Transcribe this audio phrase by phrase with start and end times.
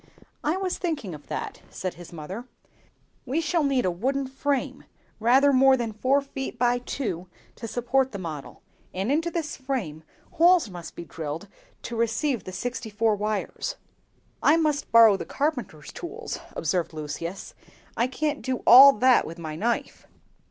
[0.43, 2.47] "I was thinking of that," said his mother;
[3.23, 4.85] "we shall need a wooden frame,
[5.19, 7.27] rather more than four feet by two,
[7.57, 8.63] to support the model;
[8.95, 11.47] and into this frame holes must be drilled
[11.83, 13.75] to receive the sixty four wires."
[14.41, 17.53] "I must borrow the carpenter's tools," observed Lucius;
[17.95, 20.07] "I can't do all that with my knife.